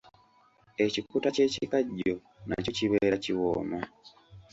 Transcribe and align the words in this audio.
Ekikuta 0.85 1.27
ky’ekikajjo 1.35 2.13
nakyo 2.47 2.71
kibeera 2.77 3.17
kiwooma. 3.23 3.79